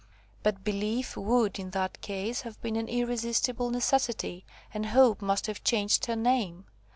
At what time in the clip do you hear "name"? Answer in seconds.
6.15-6.65